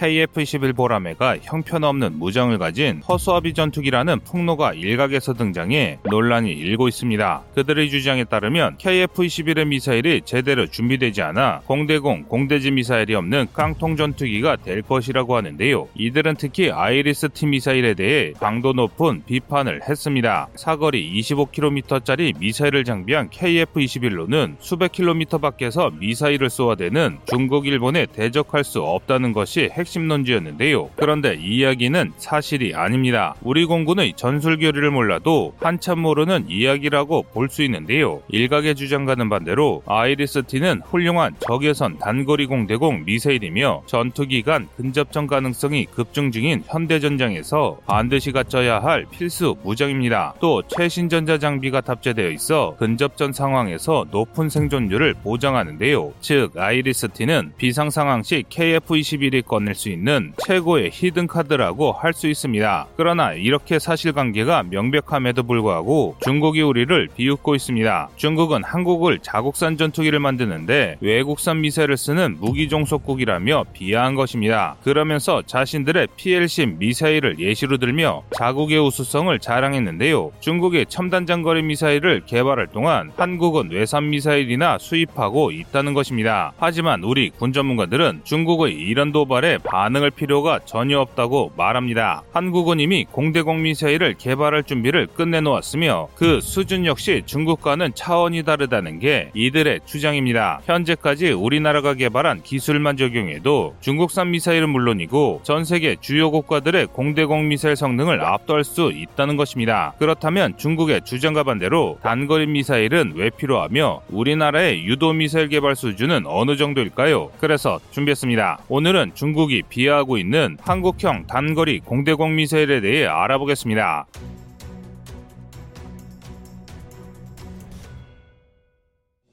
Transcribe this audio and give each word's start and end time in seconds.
KF-21 0.00 0.74
보라매가 0.74 1.38
형편없는 1.42 2.18
무장을 2.18 2.56
가진 2.56 3.02
허수아비 3.06 3.52
전투기라는 3.52 4.20
폭로가 4.20 4.72
일각에서 4.72 5.34
등장해 5.34 5.98
논란이 6.08 6.50
일고 6.50 6.88
있습니다. 6.88 7.42
그들의 7.54 7.90
주장에 7.90 8.24
따르면 8.24 8.78
KF-21의 8.78 9.66
미사일이 9.66 10.22
제대로 10.24 10.66
준비되지 10.66 11.20
않아 11.20 11.60
공대공, 11.66 12.24
공대지 12.24 12.70
미사일이 12.70 13.14
없는 13.14 13.48
깡통 13.52 13.96
전투기가 13.96 14.56
될 14.56 14.80
것이라고 14.80 15.36
하는데요. 15.36 15.88
이들은 15.94 16.36
특히 16.38 16.70
아이리스-T 16.70 17.46
미사일에 17.46 17.92
대해 17.92 18.32
강도 18.40 18.72
높은 18.72 19.22
비판을 19.26 19.82
했습니다. 19.86 20.48
사거리 20.54 21.12
25km짜리 21.20 22.38
미사일을 22.38 22.84
장비한 22.84 23.28
KF-21로는 23.28 24.56
수백 24.60 24.92
킬로미터 24.92 25.36
밖에서 25.36 25.90
미사일을 25.90 26.48
쏘아대는 26.48 27.18
중국, 27.26 27.66
일본에 27.66 28.06
대적할 28.06 28.64
수 28.64 28.80
없다는 28.80 29.34
것이 29.34 29.68
핵심 29.70 29.89
논지였는데요. 29.98 30.90
그런데 30.96 31.34
이 31.34 31.60
이야기는 31.60 32.12
사실이 32.16 32.74
아닙니다. 32.74 33.34
우리 33.42 33.64
공군의 33.66 34.14
전술 34.16 34.58
교리를 34.58 34.90
몰라도 34.90 35.54
한참 35.60 36.00
모르는 36.00 36.46
이야기라고 36.48 37.24
볼 37.34 37.50
수 37.50 37.62
있는데요. 37.64 38.22
일각의 38.28 38.76
주장과는 38.76 39.28
반대로 39.28 39.82
아이리스-T는 39.86 40.82
훌륭한 40.84 41.34
적외선 41.40 41.98
단거리 41.98 42.46
공대공 42.46 43.04
미사일이며 43.04 43.82
전투기 43.86 44.42
간 44.42 44.68
근접전 44.76 45.26
가능성이 45.26 45.86
급증 45.86 46.30
중인 46.30 46.62
현대전장에서 46.68 47.78
반드시 47.86 48.30
갖춰야 48.32 48.78
할 48.78 49.04
필수 49.10 49.56
무장입니다. 49.64 50.34
또 50.40 50.62
최신 50.68 51.08
전자 51.08 51.38
장비가 51.38 51.80
탑재되어 51.80 52.30
있어 52.30 52.76
근접전 52.78 53.32
상황에서 53.32 54.06
높은 54.10 54.48
생존율을 54.48 55.14
보장하는데요. 55.24 56.12
즉 56.20 56.56
아이리스-T는 56.56 57.52
비상 57.58 57.90
상황 57.90 58.22
시 58.22 58.44
KF-21이 58.48 59.44
꺼낼 59.44 59.74
수 59.80 59.88
있는 59.88 60.34
최고의 60.44 60.90
히든 60.92 61.26
카드라고 61.26 61.92
할 61.92 62.10
수 62.12 62.26
있습니다. 62.28 62.86
그러나 62.96 63.32
이렇게 63.32 63.78
사실관계가 63.78 64.64
명백함에도 64.64 65.42
불구하고 65.44 66.16
중국이 66.20 66.60
우리를 66.60 67.08
비웃고 67.16 67.54
있습니다. 67.54 68.10
중국은 68.16 68.62
한국을 68.62 69.20
자국산 69.20 69.78
전투기를 69.78 70.18
만드는데 70.20 70.98
외국산 71.00 71.62
미사일을 71.62 71.96
쓰는 71.96 72.36
무기 72.40 72.68
종속국이라며 72.68 73.64
비하한 73.72 74.16
것입니다. 74.16 74.76
그러면서 74.82 75.40
자신들의 75.46 76.08
PLC 76.16 76.66
미사일을 76.78 77.38
예시로 77.38 77.78
들며 77.78 78.22
자국의 78.36 78.78
우수성을 78.84 79.38
자랑했는데요. 79.38 80.32
중국의 80.40 80.86
첨단 80.88 81.24
장거리 81.24 81.62
미사일을 81.62 82.24
개발할 82.26 82.66
동안 82.66 83.12
한국은 83.16 83.70
외산 83.70 84.10
미사일이나 84.10 84.76
수입하고 84.78 85.52
있다는 85.52 85.94
것입니다. 85.94 86.52
하지만 86.58 87.02
우리 87.02 87.30
군 87.30 87.54
전문가들은 87.54 88.22
중국의 88.24 88.74
이런 88.74 89.12
도발에 89.12 89.58
반응할 89.70 90.10
필요가 90.10 90.58
전혀 90.64 90.98
없다고 90.98 91.52
말합니다. 91.56 92.24
한국은 92.32 92.80
이미 92.80 93.04
공대공 93.04 93.62
미사일을 93.62 94.14
개발할 94.18 94.64
준비를 94.64 95.06
끝내놓았으며 95.06 96.08
그 96.16 96.40
수준 96.40 96.86
역시 96.86 97.22
중국과는 97.24 97.92
차원이 97.94 98.42
다르다는 98.42 98.98
게 98.98 99.30
이들의 99.32 99.80
주장입니다. 99.84 100.60
현재까지 100.64 101.30
우리나라가 101.30 101.94
개발한 101.94 102.42
기술만 102.42 102.96
적용해도 102.96 103.76
중국산 103.80 104.32
미사일은 104.32 104.68
물론이고 104.70 105.42
전 105.44 105.64
세계 105.64 105.94
주요 106.00 106.32
국가들의 106.32 106.88
공대공 106.88 107.46
미사일 107.46 107.76
성능을 107.76 108.24
압도할 108.24 108.64
수 108.64 108.90
있다는 108.92 109.36
것입니다. 109.36 109.94
그렇다면 110.00 110.58
중국의 110.58 111.02
주장과 111.04 111.44
반대로 111.44 111.98
단거리 112.02 112.48
미사일은 112.48 113.12
왜 113.14 113.30
필요하며 113.30 114.02
우리나라의 114.08 114.84
유도 114.84 115.12
미사일 115.12 115.48
개발 115.48 115.76
수준은 115.76 116.24
어느 116.26 116.56
정도일까요? 116.56 117.30
그래서 117.38 117.78
준비했습니다. 117.92 118.64
오늘은 118.68 119.12
중국이 119.14 119.59
비하하고 119.68 120.18
있는 120.18 120.56
한국형 120.60 121.26
단거리 121.26 121.80
공대공 121.80 122.34
미사일에 122.36 122.80
대해 122.80 123.06
알아보겠습니다. 123.06 124.06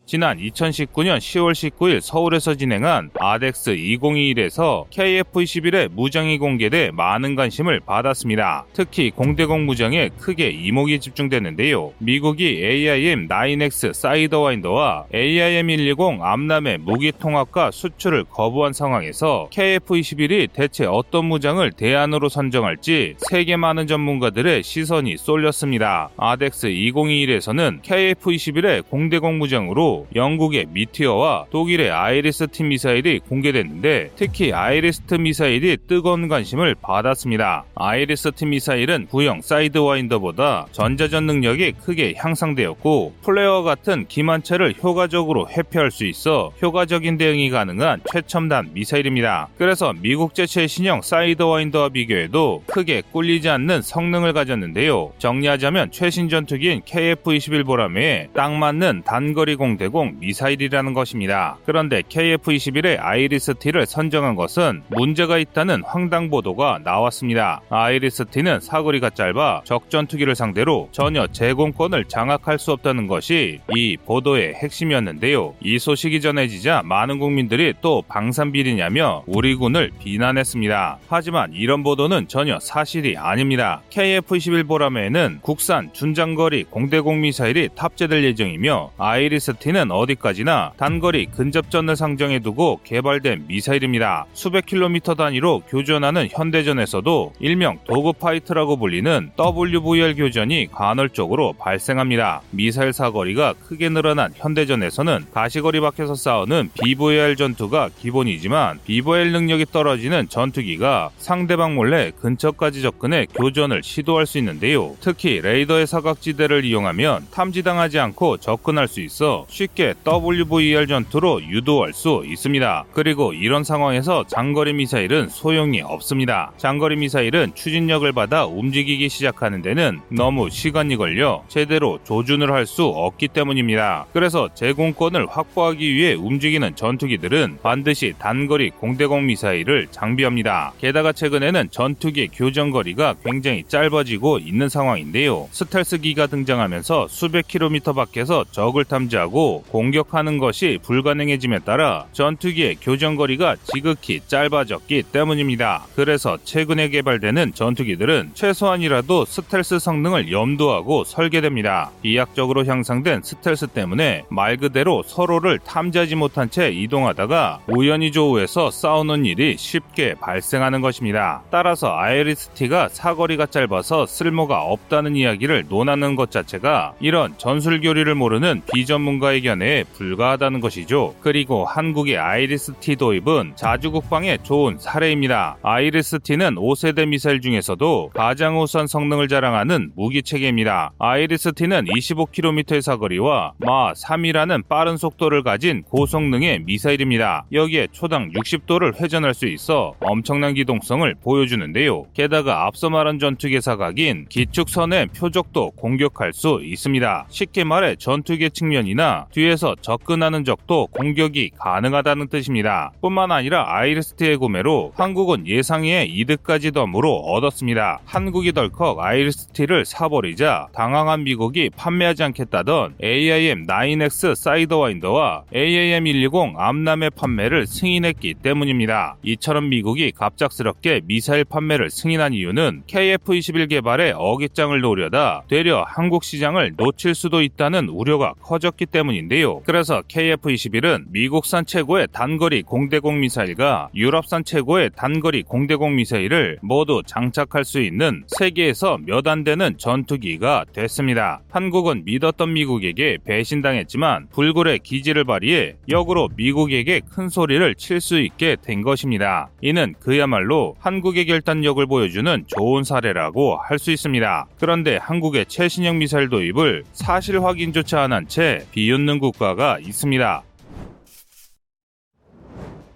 지난 0.08 0.38
2019년 0.38 1.18
10월 1.18 1.52
19일 1.52 2.00
서울에서 2.00 2.56
진행한 2.56 3.10
ADEX 3.20 3.76
2021에서 3.76 4.90
KF-21의 4.90 5.90
무장이 5.92 6.38
공개돼 6.38 6.92
많은 6.92 7.36
관심을 7.36 7.82
받았습니다. 7.82 8.66
특히 8.72 9.12
공대공 9.12 9.66
무장에 9.66 10.10
크게 10.18 10.50
이목이 10.50 11.02
집중됐는데요. 11.02 11.92
미국이 11.98 12.62
AIM-9X 12.64 13.92
Sidewinder와 13.92 15.08
AIM-120 15.14 16.22
AMRAAM의 16.22 16.78
무기 16.78 17.12
통합과 17.12 17.72
수출을 17.72 18.24
거부한 18.24 18.72
상황에서 18.72 19.50
KF-21이 19.52 20.54
대체 20.54 20.86
어떤 20.86 21.26
무장을 21.26 21.70
대안으로 21.74 22.30
선정할지 22.30 23.16
세계 23.18 23.58
많은 23.58 23.88
전문가들의 23.88 24.64
시선이 24.64 25.18
쏠렸습니다. 25.18 26.12
ADEX 26.16 26.70
2021에서는 26.70 27.82
KF-21의 27.82 28.88
공대공 28.90 29.38
무장으로 29.40 29.97
영국의 30.16 30.68
Meteor와 30.70 31.46
독일의 31.50 31.92
IRIS-T 31.92 32.64
미사일이 32.64 33.20
공개됐는데 33.20 34.12
특히 34.16 34.54
IRIS-T 34.54 35.16
미사일이 35.16 35.78
뜨거운 35.88 36.28
관심을 36.28 36.76
받았습니다. 36.82 37.66
IRIS-T 37.76 38.46
미사일은 38.46 39.08
구형 39.08 39.42
Sidewinder보다 39.42 40.68
전자전 40.72 41.26
능력이 41.26 41.74
크게 41.84 42.14
향상되었고 42.18 43.14
flare 43.22 43.64
같은 43.64 44.06
기만체를 44.08 44.76
효과적으로 44.82 45.48
회피할 45.50 45.92
수 45.92 46.06
있어 46.06 46.52
효과적인 46.62 47.18
대응이 47.18 47.50
가능한 47.50 48.02
최첨단 48.12 48.70
미사일입니다. 48.74 49.50
그래서 49.58 49.94
미국제 49.94 50.46
최신형 50.46 51.02
Sidewinder와 51.02 51.90
비교해도 51.90 52.64
크게 52.68 53.04
꿀리지 53.12 53.50
않는 53.50 53.82
성능을 53.82 54.34
가졌는데요. 54.34 55.14
정리하자면 55.18 55.92
최신 55.92 56.30
전투기인 56.30 56.82
KF-21 56.82 57.66
보라매에 57.66 58.30
딱 58.34 58.54
맞는 58.54 59.04
단거리 59.06 59.56
공대 59.56 59.87
대공 59.88 60.18
미사일이라는 60.20 60.94
것입니다. 60.94 61.58
그런데 61.66 62.02
KF-21의 62.02 62.98
IRIS-T를 63.00 63.86
선정한 63.86 64.36
것은 64.36 64.84
문제가 64.90 65.38
있다는 65.38 65.82
황당 65.86 66.30
보도가 66.30 66.82
나왔습니다. 66.84 67.62
IRIS-T는 67.70 68.60
사거리가 68.60 69.12
짧아 69.12 69.62
적전투기를 69.64 70.36
상대로 70.36 70.90
전혀 70.92 71.26
제공권을 71.28 72.04
장악할 72.10 72.60
수 72.60 72.74
없다는 72.74 73.08
것이 73.08 73.60
이 73.74 73.96
보도의 74.06 74.56
핵심이었는데요. 74.56 75.56
이 75.62 75.80
소식이 75.80 76.20
전해지자 76.20 76.82
많은 76.84 77.20
국민들이 77.20 77.74
또 77.80 78.04
방산비리냐며 78.10 79.24
우리 79.26 79.56
군을 79.56 79.92
비난했습니다. 80.04 80.98
하지만 81.08 81.54
이런 81.54 81.84
보도는 81.84 82.28
전혀 82.28 82.60
사실이 82.60 83.16
아닙니다. 83.16 83.82
KF-21 83.92 84.68
보라매에는 84.68 85.40
국산 85.42 85.94
준장거리 85.94 86.66
공대공 86.66 87.22
미사일이 87.22 87.70
탑재될 87.74 88.26
예정이며 88.26 88.92
아이리스-T는 88.98 89.77
미사일은 89.78 89.92
어디까지나 89.92 90.74
단거리 90.78 91.28
근접전을 91.28 91.96
상정해 91.96 92.40
두고 92.40 92.80
개발된 92.84 93.46
미사일입니다. 93.48 94.26
수백 94.34 94.66
킬로미터 94.66 95.14
단위로 95.14 95.62
교전하는 95.70 96.28
현대전에서도 96.32 97.34
일명 97.40 97.78
도그파이트라고 97.86 98.78
불리는 98.78 99.32
WVR 99.38 100.16
교전이 100.16 100.70
간헐적으로 100.72 101.54
발생합니다. 101.54 102.42
미사일 102.50 102.92
사거리가 102.92 103.54
크게 103.68 103.90
늘어난 103.90 104.34
현대전에서는 104.36 105.26
가시거리 105.32 105.80
밖에서 105.80 106.16
싸우는 106.16 106.72
BVR 106.82 107.36
전투가 107.36 107.90
기본이지만 108.00 108.80
BVR 108.86 109.30
능력이 109.30 109.68
떨어지는 109.72 110.28
전투기가 110.28 111.12
상대방 111.18 111.76
몰래 111.76 112.12
근처까지 112.20 112.82
접근해 112.82 113.28
교전을 113.36 113.84
시도할 113.84 114.26
수 114.26 114.40
있는데요. 114.40 114.96
특히 115.02 115.40
레이더의 115.42 115.86
사각지대를 115.86 116.66
이용하면 116.66 117.28
탐지당하지 117.32 118.00
않고 118.00 118.38
접근할 118.38 118.88
수 118.88 119.02
있어 119.02 119.46
쉽게 119.50 119.67
WVR 120.06 120.86
전투로 120.86 121.42
유도할 121.44 121.94
수 121.94 122.24
있습니다. 122.26 122.86
그리고 122.94 123.34
이런 123.34 123.64
상황에서 123.64 124.26
장거리 124.28 124.74
미사일은 124.74 125.30
소용이 125.30 125.82
없습니다. 125.82 126.52
장거리 126.58 126.96
미사일은 126.98 127.54
추진력을 127.56 128.12
받아 128.12 128.46
움직이기 128.46 129.10
시작하는 129.10 129.62
데는 129.62 130.00
너무 130.10 130.50
시간이 130.50 130.96
걸려 130.98 131.44
제대로 131.48 131.98
조준을 132.04 132.52
할 132.52 132.68
수 132.68 132.84
없기 132.84 133.30
때문입니다. 133.30 134.06
그래서 134.14 134.50
제공권을 134.54 135.28
확보하기 135.30 135.96
위해 135.96 136.14
움직이는 136.14 136.76
전투기들은 136.76 137.60
반드시 137.64 138.14
단거리 138.20 138.72
공대공 138.72 139.26
미사일을 139.26 139.88
장비합니다. 139.90 140.74
게다가 140.80 141.14
최근에는 141.14 141.70
전투기 141.72 142.28
교전 142.28 142.70
거리가 142.72 143.16
굉장히 143.24 143.64
짧아지고 143.68 144.40
있는 144.40 144.68
상황인데요. 144.70 145.48
스텔스기가 145.52 146.28
등장하면서 146.28 147.08
수백 147.08 147.48
킬로미터 147.48 147.94
밖에서 147.94 148.44
적을 148.52 148.84
탐지하고 148.84 149.57
공격하는 149.70 150.38
것이 150.38 150.80
불가능해짐에 150.84 151.60
따라 151.60 152.06
전투기의 152.12 152.76
교전거리가 152.82 153.56
지극히 153.64 154.20
짧아졌기 154.28 155.04
때문입니다. 155.12 155.86
그래서 155.96 156.38
최근에 156.44 156.90
개발되는 156.90 157.54
전투기들은 157.54 158.32
최소한이라도 158.34 159.26
스텔스 159.26 159.80
성능을 159.80 160.32
염두하고 160.32 161.04
설계됩니다. 161.04 161.92
비약적으로 162.02 162.66
향상된 162.66 163.22
스텔스 163.24 163.68
때문에 163.68 164.26
말 164.30 164.58
그대로 164.58 165.04
서로를 165.04 165.60
탐지하지 165.60 166.16
못한 166.16 166.50
채 166.50 166.72
이동하다가 166.72 167.62
우연히 167.68 168.12
조우에서 168.12 168.72
싸우는 168.72 169.26
일이 169.26 169.56
쉽게 169.58 170.16
발생하는 170.16 170.82
것입니다. 170.82 171.42
따라서 171.50 171.96
IRIS-T가 171.96 172.90
사거리가 172.90 173.48
짧아서 173.48 174.06
쓸모가 174.06 174.62
없다는 174.62 175.16
이야기를 175.16 175.66
논하는 175.70 176.16
것 176.16 176.32
자체가 176.32 176.94
이런 177.00 177.34
전술 177.38 177.82
교리를 177.82 178.14
모르는 178.14 178.62
비전문가의 178.74 179.42
견해에 179.48 179.86
불과하다는 179.94 180.60
것이죠. 180.60 181.16
그리고 181.22 181.64
한국의 181.64 182.18
IRIS-T 182.18 182.98
도입은 182.98 183.54
자주 183.56 183.92
국방에 183.92 184.38
좋은 184.44 184.78
사례입니다. 184.78 185.58
IRIS-T는 185.62 186.56
5세대 186.56 187.08
미사일 187.08 187.40
중에서도 187.40 188.12
가장 188.14 188.60
우수한 188.60 188.88
성능을 188.88 189.30
자랑하는 189.30 189.92
무기 189.96 190.22
체계입니다. 190.22 190.92
IRIS-T는 191.00 191.86
25km의 191.86 192.82
사거리와 192.82 193.54
마 193.60 193.94
3이라는 193.94 194.68
빠른 194.68 194.98
속도를 194.98 195.44
가진 195.44 195.84
고성능의 195.84 196.64
미사일입니다. 196.66 197.46
여기에 197.54 197.88
초당 197.94 198.30
60도를 198.32 199.00
회전할 199.00 199.34
수 199.34 199.48
있어 199.48 199.94
엄청난 200.02 200.56
기동성을 200.56 201.16
보여주는데요. 201.24 202.06
게다가 202.14 202.66
앞서 202.66 202.90
말한 202.90 203.20
전투기 203.20 203.62
사각인 203.62 204.26
기축선의 204.28 205.08
표적도 205.18 205.72
공격할 205.72 206.34
수 206.34 206.60
있습니다. 206.62 207.28
쉽게 207.30 207.64
말해 207.64 207.96
전투기 207.96 208.50
측면이나 208.50 209.28
뒤에서 209.38 209.76
접근하는 209.82 210.44
적도 210.44 210.88
공격이 210.88 211.52
가능하다는 211.60 212.30
뜻입니다. 212.30 212.92
뿐만 213.02 213.32
아니라 213.32 213.66
IRIS-T의 213.68 214.38
구매로 214.38 214.94
한국은 214.96 215.46
예상외의 215.46 216.10
이득까지 216.10 216.72
덤으로 216.72 217.18
얻었습니다. 217.18 218.00
한국이 218.06 218.52
덜컥 218.52 218.98
IRIS-T를 218.98 219.86
사버리자 219.86 220.70
당황한 220.74 221.24
미국이 221.24 221.70
판매하지 221.70 222.24
않겠다던 222.24 222.96
AIM-9X 223.00 224.34
Sidewinder와 224.34 225.44
AIM-120 225.54 226.56
AMRAAM의 226.58 227.12
판매를 227.12 227.68
승인했기 227.68 228.34
때문입니다. 228.42 229.18
이처럼 229.22 229.70
미국이 229.70 230.10
갑작스럽게 230.14 231.02
미사일 231.04 231.44
판매를 231.46 231.92
승인한 231.92 232.34
이유는 232.34 232.84
KF-21 232.88 233.70
개발에 233.70 234.14
어깃장을 234.16 234.82
놓으려다 234.82 235.44
되려 235.48 235.86
한국 235.88 236.24
시장을 236.24 236.74
놓칠 236.76 237.14
수도 237.14 237.44
있다는 237.44 237.90
우려가 237.90 238.34
커졌기 238.42 238.88
때문인데 238.88 239.27
요. 239.32 239.62
그래서 239.66 240.02
KF-21은 240.08 241.06
미국산 241.10 241.66
최고의 241.66 242.08
단거리 242.12 242.62
공대공 242.64 243.20
미사일과 243.20 243.90
유럽산 243.96 244.44
최고의 244.44 244.92
단거리 244.96 245.44
공대공 245.44 245.96
미사일을 245.96 246.60
모두 246.62 247.02
장착할 247.06 247.64
수 247.66 247.80
있는 247.82 248.24
세계에서 248.28 248.98
몇 249.06 249.28
안 249.28 249.44
되는 249.44 249.78
전투기가 249.78 250.64
됐습니다. 250.74 251.42
한국은 251.50 252.04
믿었던 252.06 252.54
미국에게 252.54 253.18
배신당했지만 253.26 254.28
불굴의 254.32 254.80
기지를 254.80 255.26
발휘해 255.26 255.76
역으로 255.90 256.30
미국에게 256.38 257.02
큰 257.10 257.28
소리를 257.28 257.76
칠 257.76 258.00
수 258.00 258.20
있게 258.20 258.56
된 258.62 258.84
것입니다. 258.84 259.50
이는 259.62 259.96
그야말로 260.00 260.76
한국의 260.80 261.26
결단력을 261.26 261.86
보여주는 261.88 262.44
좋은 262.48 262.84
사례라고 262.84 263.58
할 263.58 263.78
수 263.80 263.92
있습니다. 263.92 264.48
그런데 264.60 264.98
한국의 264.98 265.46
최신형 265.48 265.98
미사일 266.00 266.30
도입을 266.30 266.84
사실 266.94 267.44
확인조차 267.44 268.02
안 268.04 268.14
한 268.14 268.28
채 268.28 268.66
비 268.72 268.88
웃는 269.08 269.20
국가가 269.20 269.80
있습니다. 269.80 270.47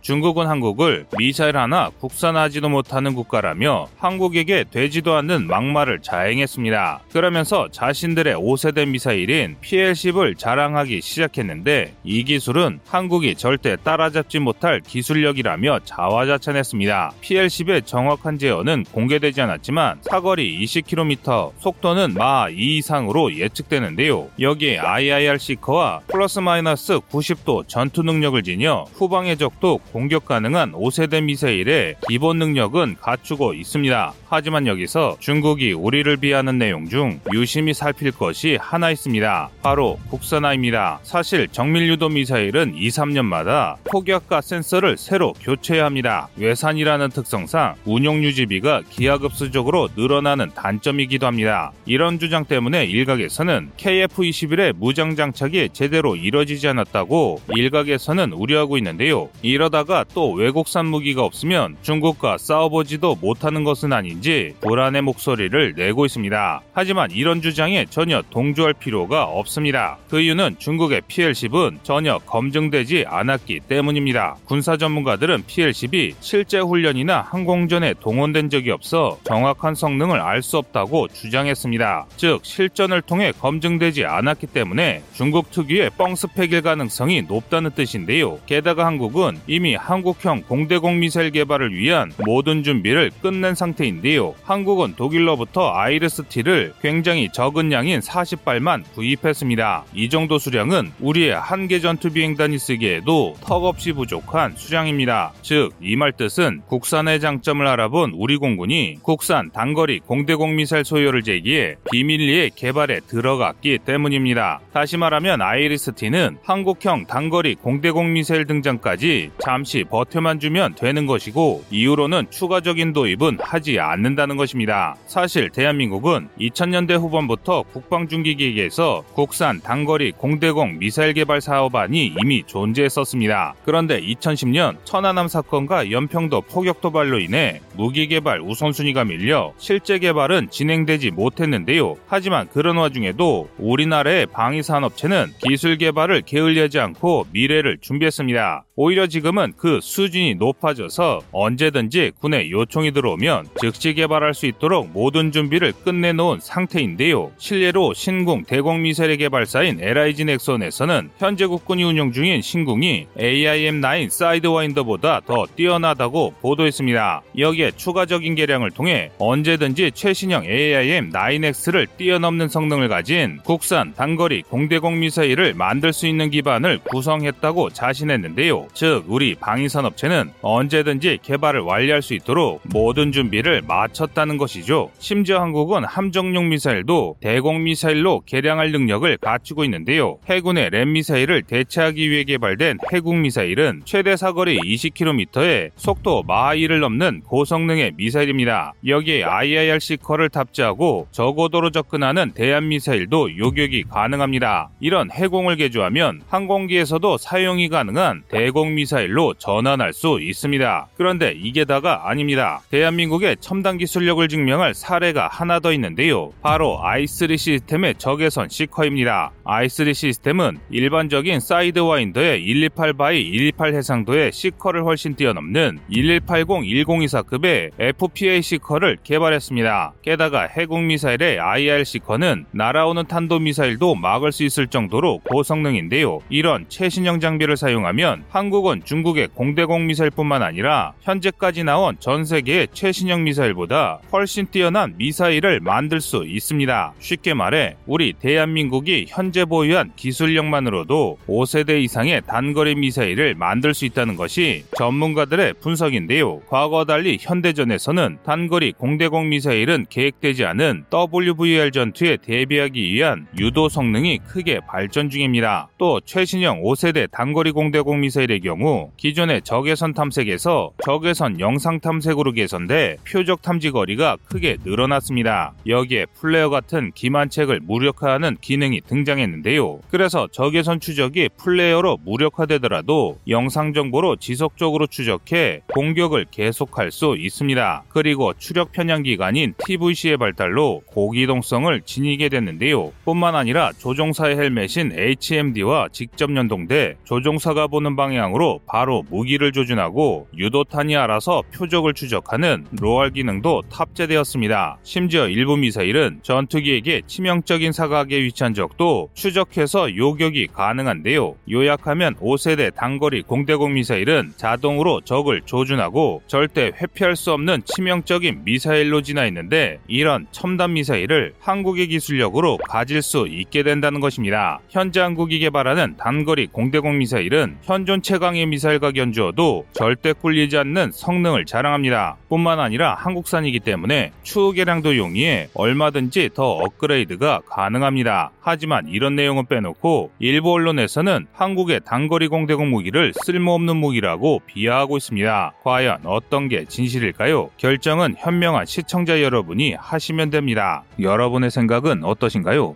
중국은 0.01 0.47
한국을 0.47 1.05
미사일 1.17 1.57
하나 1.57 1.89
국산하지도 1.99 2.69
못하는 2.69 3.13
국가라며 3.13 3.87
한국에게 3.97 4.65
되지도 4.69 5.13
않는 5.15 5.47
막말을 5.47 6.01
자행했습니다. 6.01 7.01
그러면서 7.11 7.67
자신들의 7.71 8.35
5세대 8.35 8.87
미사일인 8.87 9.55
PL-10을 9.61 10.37
자랑하기 10.37 11.01
시작했는데 11.01 11.93
이 12.03 12.23
기술은 12.23 12.79
한국이 12.87 13.35
절대 13.35 13.75
따라잡지 13.75 14.39
못할 14.39 14.81
기술력이라며 14.81 15.81
자화자찬했습니다. 15.85 17.13
PL-10의 17.21 17.85
정확한 17.85 18.39
제어는 18.39 18.85
공개되지 18.91 19.41
않았지만 19.41 19.99
사거리 20.01 20.59
20km, 20.65 21.51
속도는 21.59 22.15
마 22.15 22.49
2 22.49 22.77
이상으로 22.77 23.35
예측되는데요. 23.35 24.29
여기에 24.39 24.79
IIR 24.79 25.37
시커와 25.37 26.01
플러스 26.07 26.39
마이너스 26.39 26.99
90도 26.99 27.67
전투 27.67 28.01
능력을 28.01 28.41
지녀 28.43 28.85
후방의 28.93 29.37
적도 29.37 29.79
공격 29.91 30.25
가능한 30.25 30.71
5세대 30.71 31.23
미사일의 31.23 31.95
기본 32.07 32.39
능력은 32.39 32.97
갖추고 33.01 33.53
있습니다. 33.53 34.13
하지만 34.27 34.65
여기서 34.67 35.17
중국이 35.19 35.73
우리를 35.73 36.15
비하는 36.17 36.57
내용 36.57 36.87
중 36.87 37.19
유심히 37.33 37.73
살필 37.73 38.11
것이 38.11 38.57
하나 38.61 38.91
있습니다. 38.91 39.49
바로 39.61 39.99
국산화입니다. 40.09 40.99
사실 41.03 41.47
정밀유도 41.49 42.09
미사일은 42.09 42.75
2, 42.75 42.87
3년마다 42.87 43.75
폭격과 43.83 44.41
센서를 44.41 44.97
새로 44.97 45.33
교체해야 45.33 45.85
합니다. 45.85 46.29
외산이라는 46.37 47.09
특성상 47.09 47.75
운용 47.85 48.23
유지비가 48.23 48.83
기하급수적으로 48.89 49.89
늘어나는 49.95 50.51
단점이기도 50.55 51.27
합니다. 51.27 51.71
이런 51.85 52.17
주장 52.19 52.45
때문에 52.45 52.85
일각에서는 52.85 53.71
KF-21의 53.77 54.73
무장 54.77 55.15
장착이 55.15 55.69
제대로 55.73 56.15
이뤄지지 56.15 56.67
않았다고 56.69 57.41
일각에서는 57.55 58.31
우려하고 58.33 58.77
있는데요. 58.77 59.29
이러다 59.41 59.80
우리나라가 59.81 60.05
또 60.13 60.31
외국산 60.31 60.85
무기가 60.85 61.23
없으면 61.23 61.77
중국과 61.81 62.37
싸워보지도 62.37 63.17
못하는 63.21 63.63
것은 63.63 63.93
아닌지 63.93 64.53
불안의 64.61 65.01
목소리를 65.01 65.73
내고 65.75 66.05
있습니다. 66.05 66.61
하지만 66.73 67.11
이런 67.11 67.41
주장에 67.41 67.85
전혀 67.89 68.21
동조할 68.29 68.73
필요가 68.73 69.23
없습니다. 69.23 69.97
그 70.09 70.21
이유는 70.21 70.57
중국의 70.59 71.01
PL-10은 71.07 71.79
전혀 71.83 72.17
검증되지 72.19 73.05
않았기 73.07 73.61
때문입니다. 73.67 74.37
군사 74.45 74.77
전문가들은 74.77 75.43
PL-10이 75.43 76.15
실제 76.19 76.59
훈련이나 76.59 77.21
항공전에 77.21 77.95
동원된 77.99 78.49
적이 78.49 78.71
없어 78.71 79.17
정확한 79.23 79.75
성능을 79.75 80.19
알 80.19 80.41
수 80.41 80.57
없다고 80.57 81.07
주장했습니다. 81.09 82.07
즉 82.17 82.43
실전을 82.43 83.03
통해 83.03 83.31
검증되지 83.39 84.05
않았기 84.05 84.47
때문에 84.47 85.03
중국 85.13 85.51
특유의 85.51 85.91
뻥스펙일 85.91 86.63
가능성이 86.63 87.21
높다는 87.21 87.69
뜻인데요. 87.71 88.39
게다가 88.47 88.87
한국은 88.87 89.37
이미 89.45 89.70
한국형 89.75 90.43
공대공 90.47 90.99
미사일 90.99 91.31
개발을 91.31 91.73
위한 91.73 92.11
모든 92.25 92.63
준비를 92.63 93.11
끝낸 93.21 93.55
상태인데요. 93.55 94.35
한국은 94.43 94.95
독일로부터 94.95 95.73
아이르스티를 95.73 96.73
굉장히 96.81 97.29
적은 97.31 97.71
양인 97.71 97.99
40발만 97.99 98.83
구입했습니다. 98.93 99.85
이 99.93 100.09
정도 100.09 100.37
수량은 100.37 100.91
우리의 100.99 101.35
한개 101.39 101.79
전투 101.79 102.11
비행단이 102.11 102.57
쓰기에도 102.57 103.35
턱없이 103.41 103.93
부족한 103.93 104.53
수량입니다. 104.55 105.33
즉, 105.41 105.71
이 105.81 105.95
말 105.95 106.11
뜻은 106.11 106.61
국산의 106.67 107.19
장점을 107.19 107.65
알아본 107.67 108.13
우리 108.15 108.37
공군이 108.37 108.95
국산 109.03 109.51
단거리 109.51 109.99
공대공 109.99 110.55
미사일 110.55 110.83
소요를 110.83 111.21
제기해 111.21 111.75
비밀리에 111.91 112.49
개발에 112.55 113.01
들어갔기 113.07 113.79
때문입니다. 113.85 114.59
다시 114.73 114.97
말하면 114.97 115.41
아이리스티는 115.41 116.37
한국형 116.43 117.05
단거리 117.05 117.55
공대공 117.55 118.13
미사일 118.13 118.45
등장까지 118.47 119.29
잠 119.39 119.60
잠시 119.61 119.83
버텨만 119.83 120.39
주면 120.39 120.73
되는 120.73 121.05
것이고 121.05 121.65
이후로는 121.69 122.31
추가적인 122.31 122.93
도입은 122.93 123.37
하지 123.41 123.79
않는다는 123.79 124.35
것입니다. 124.35 124.95
사실 125.05 125.51
대한민국은 125.51 126.29
2000년대 126.39 126.99
후반부터 126.99 127.61
국방중기기획에서 127.71 129.03
국산 129.13 129.61
단거리 129.61 130.13
공대공 130.13 130.79
미사일 130.79 131.13
개발 131.13 131.41
사업안이 131.41 132.15
이미 132.23 132.41
존재했었습니다. 132.47 133.53
그런데 133.63 134.01
2010년 134.01 134.77
천안함 134.83 135.27
사건과 135.27 135.91
연평도 135.91 136.41
포격 136.41 136.81
도발로 136.81 137.19
인해 137.19 137.61
무기 137.75 138.07
개발 138.07 138.41
우선순위가 138.41 139.05
밀려 139.05 139.53
실제 139.59 139.99
개발은 139.99 140.49
진행되지 140.49 141.11
못했는데요. 141.11 141.97
하지만 142.07 142.49
그런 142.49 142.77
와중에도 142.77 143.47
우리나라의 143.59 144.25
방위 144.25 144.63
산업체는 144.63 145.27
기술 145.45 145.77
개발을 145.77 146.21
게을리하지 146.21 146.79
않고 146.79 147.27
미래를 147.31 147.77
준비했습니다. 147.79 148.65
오히려 148.83 149.05
지금은 149.05 149.50
그 149.57 149.79
수준이 149.81 150.35
높아져서 150.35 151.21
언제든지 151.31 152.11
군에 152.19 152.49
요청이 152.49 152.91
들어오면 152.91 153.47
즉시 153.59 153.93
개발할 153.93 154.33
수 154.33 154.45
있도록 154.45 154.89
모든 154.91 155.31
준비를 155.31 155.73
끝내놓은 155.83 156.39
상태인데요. 156.41 157.31
실례로 157.37 157.93
신궁 157.93 158.45
대공 158.45 158.81
미사일의 158.81 159.17
개발사인 159.17 159.79
LIG 159.81 160.25
넥선에서는 160.25 161.09
현재 161.17 161.45
국군이 161.45 161.83
운용 161.83 162.11
중인 162.11 162.41
신궁이 162.41 163.07
AIM-9 163.17 164.09
사이드와인더보다 164.09 165.21
더 165.25 165.45
뛰어나다고 165.55 166.33
보도했습니다. 166.41 167.21
여기에 167.37 167.71
추가적인 167.75 168.35
개량을 168.35 168.71
통해 168.71 169.11
언제든지 169.17 169.91
최신형 169.93 170.43
AIM-9X를 170.43 171.87
뛰어넘는 171.97 172.47
성능을 172.49 172.87
가진 172.87 173.39
국산 173.43 173.93
단거리 173.93 174.43
공대공 174.43 174.99
미사일을 174.99 175.53
만들 175.53 175.93
수 175.93 176.07
있는 176.07 176.29
기반을 176.29 176.79
구성했다고 176.79 177.69
자신했는데요. 177.71 178.67
즉 178.73 179.03
우리 179.07 179.35
방위산업체는 179.41 180.31
언제든지 180.41 181.19
개발을 181.21 181.59
완료할 181.61 182.01
수 182.01 182.13
있도록 182.13 182.61
모든 182.63 183.11
준비를 183.11 183.63
마쳤다는 183.67 184.37
것이죠. 184.37 184.89
심지어 184.99 185.41
한국은 185.41 185.83
함정용 185.83 186.49
미사일도 186.49 187.17
대공 187.19 187.63
미사일로 187.63 188.21
개량할 188.25 188.71
능력을 188.71 189.17
갖추고 189.17 189.65
있는데요. 189.65 190.19
해군의 190.29 190.69
램 190.69 190.93
미사일을 190.93 191.43
대체하기 191.43 192.09
위해 192.09 192.23
개발된 192.23 192.77
해국 192.93 193.15
미사일은 193.15 193.81
최대 193.85 194.15
사거리 194.15 194.59
20km에 194.59 195.71
속도 195.75 196.23
마하 196.23 196.55
1을 196.55 196.79
넘는 196.79 197.21
고성능의 197.21 197.93
미사일입니다. 197.95 198.73
여기에 198.85 199.23
IIRC 199.23 199.97
컬을 199.97 200.29
탑재하고 200.29 201.07
저고도로 201.11 201.71
접근하는 201.71 202.31
대함 202.31 202.67
미사일도 202.67 203.37
요격이 203.37 203.85
가능합니다. 203.89 204.69
이런 204.79 205.11
해궁을 205.11 205.55
개조하면 205.57 206.21
항공기에서도 206.29 207.17
사용이 207.17 207.69
가능한 207.69 208.23
대공 208.29 208.75
미사일로 208.75 209.30
전환할 209.37 209.93
수 209.93 210.19
있습니다. 210.21 210.87
그런데 210.95 211.33
이게 211.35 211.65
다가 211.65 212.09
아닙니다. 212.09 212.61
대한민국의 212.69 213.37
첨단 213.39 213.77
기술력을 213.77 214.27
증명할 214.27 214.73
사례가 214.73 215.27
하나 215.27 215.59
더 215.59 215.73
있는데요. 215.73 216.31
바로 216.41 216.79
i3 216.83 217.37
시스템의 217.37 217.95
적외선 217.97 218.49
seeker입니다. 218.49 219.31
i3 219.43 219.93
시스템은 219.93 220.57
일반적인 220.69 221.39
Sidewinder의 221.39 222.43
128 222.45 222.93
by 222.93 223.23
128 223.31 223.73
해상도의 223.75 224.31
seeker를 224.31 224.83
훨씬 224.83 225.15
뛰어넘는 225.15 225.79
1180-1024급의 225.91 227.71
FPA 227.79 228.41
시커를 228.41 228.97
개발했습니다. 229.03 229.93
게다가 230.01 230.43
해궁 230.43 230.87
미사일의 230.87 231.39
IR 231.39 231.83
시커는 231.83 232.45
날아오는 232.51 233.05
탄도 233.07 233.39
미사일도 233.39 233.95
막을 233.95 234.31
수 234.31 234.43
있을 234.43 234.67
정도로 234.67 235.19
고성능인데요. 235.29 236.19
이런 236.29 236.65
최신형 236.69 237.19
장비를 237.19 237.57
사용하면 237.57 238.23
한국은 238.29 238.81
중국의 238.83 239.20
공대공 239.27 239.87
미사일뿐만 239.87 240.43
아니라 240.43 240.93
현재까지 241.01 241.63
나온 241.63 241.95
전 241.99 242.25
세계의 242.25 242.69
최신형 242.73 243.23
미사일보다 243.23 243.99
훨씬 244.11 244.47
뛰어난 244.47 244.93
미사일을 244.97 245.59
만들 245.59 246.01
수 246.01 246.25
있습니다. 246.25 246.93
쉽게 246.99 247.33
말해 247.33 247.75
우리 247.85 248.13
대한민국이 248.13 249.05
현재 249.07 249.45
보유한 249.45 249.91
기술력만으로도 249.95 251.17
5세대 251.27 251.81
이상의 251.83 252.21
단거리 252.27 252.75
미사일을 252.75 253.35
만들 253.35 253.73
수 253.73 253.85
있다는 253.85 254.15
것이 254.15 254.63
전문가들의 254.77 255.55
분석인데요. 255.61 256.39
과거와 256.47 256.85
달리 256.85 257.17
현대전에서는 257.19 258.19
단거리 258.23 258.73
공대공 258.73 259.29
미사일은 259.29 259.85
계획되지 259.89 260.45
않은 260.45 260.85
WVR 260.93 261.71
전투에 261.71 262.17
대비하기 262.17 262.93
위한 262.93 263.27
유도 263.39 263.69
성능이 263.69 264.19
크게 264.27 264.61
발전 264.67 265.09
중입니다. 265.09 265.69
또 265.77 265.99
최신형 265.99 266.63
5세대 266.63 267.09
단거리 267.11 267.51
공대공 267.51 268.01
미사일의 268.01 268.41
경우 268.41 268.91
기존의 269.01 269.41
적외선 269.41 269.95
탐색에서 269.95 270.73
적외선 270.85 271.39
영상 271.39 271.79
탐색으로 271.79 272.33
개선돼 272.33 272.97
표적 273.03 273.41
탐지 273.41 273.71
거리가 273.71 274.17
크게 274.27 274.57
늘어났습니다. 274.63 275.53
여기에 275.65 276.05
flare 276.19 276.51
같은 276.51 276.91
기만체를 276.93 277.61
무력화하는 277.63 278.37
기능이 278.39 278.81
등장했는데요. 278.81 279.79
그래서 279.89 280.27
적외선 280.31 280.79
추적이 280.79 281.29
flare로 281.35 281.97
무력화되더라도 282.05 283.17
영상 283.27 283.73
정보로 283.73 284.17
지속적으로 284.17 284.85
추적해 284.85 285.61
공격을 285.73 286.27
계속할 286.29 286.91
수 286.91 287.15
있습니다. 287.17 287.85
그리고 287.89 288.33
추력 288.37 288.71
편향 288.71 289.01
기관인 289.01 289.55
TVC의 289.65 290.17
발달로 290.17 290.83
고기동성을 290.85 291.81
지니게 291.81 292.29
됐는데요. 292.29 292.91
뿐만 293.03 293.33
아니라 293.33 293.71
조종사의 293.79 294.37
헬멧인 294.37 294.91
HMD와 294.95 295.87
직접 295.91 296.35
연동돼 296.35 296.97
조종사가 297.05 297.65
보는 297.65 297.95
방향으로 297.95 298.59
바로 298.67 298.90
무기를 299.09 299.51
조준하고 299.51 300.27
유도탄이 300.37 300.95
알아서 300.95 301.43
표적을 301.53 301.93
추적하는 301.93 302.65
로알 302.79 303.11
기능도 303.11 303.63
탑재되었습니다. 303.71 304.77
심지어 304.83 305.27
일부 305.27 305.57
미사일은 305.57 306.19
전투기에게 306.21 307.01
치명적인 307.07 307.71
사각에 307.71 308.21
위치한 308.21 308.53
적도 308.53 309.09
추적해서 309.13 309.95
요격이 309.95 310.47
가능한데요. 310.47 311.35
요약하면 311.49 312.15
5세대 312.15 312.73
단거리 312.75 313.21
공대공 313.21 313.73
미사일은 313.73 314.33
자동으로 314.35 315.01
적을 315.01 315.41
조준하고 315.45 316.21
절대 316.27 316.71
회피할 316.81 317.15
수 317.15 317.31
없는 317.31 317.61
치명적인 317.65 318.41
미사일로 318.43 319.01
진화했는데 319.01 319.79
이런 319.87 320.27
첨단 320.31 320.73
미사일을 320.73 321.33
한국의 321.39 321.87
기술력으로 321.87 322.57
가질 322.57 323.01
수 323.01 323.27
있게 323.29 323.63
된다는 323.63 323.99
것입니다. 323.99 324.59
현재 324.69 324.99
한국이 324.99 325.39
개발하는 325.39 325.97
단거리 325.97 326.47
공대공 326.47 326.97
미사일은 326.97 327.57
현존 327.61 328.01
최강의 328.01 328.45
미사일 328.47 328.79
과 328.81 328.91
견주어도 328.91 329.65
절대 329.73 330.11
꿀리지 330.11 330.57
않는 330.57 330.91
성능을 330.91 331.45
자랑합니다. 331.45 332.17
뿐만 332.29 332.59
아니라 332.59 332.95
한국산이기 332.95 333.59
때문에 333.59 334.11
추후 334.23 334.51
개량도 334.53 334.97
용이해 334.97 335.49
얼마든지 335.53 336.31
더 336.33 336.53
업그레이드가 336.53 337.41
가능합니다. 337.47 338.31
하지만 338.41 338.87
이런 338.87 339.15
내용은 339.15 339.45
빼놓고 339.45 340.11
일부 340.17 340.51
언론에서는 340.51 341.27
한국의 341.31 341.81
단거리 341.85 342.27
공대공 342.27 342.71
무기를 342.71 343.13
쓸모없는 343.23 343.77
무기라고 343.77 344.41
비하하고 344.47 344.97
있습니다. 344.97 345.53
과연 345.63 345.99
어떤 346.05 346.49
게 346.49 346.65
진실일까요? 346.65 347.51
결정은 347.57 348.15
현명한 348.17 348.65
시청자 348.65 349.21
여러분이 349.21 349.75
하시면 349.77 350.31
됩니다. 350.31 350.83
여러분의 350.99 351.51
생각은 351.51 352.03
어떠신가요? 352.03 352.75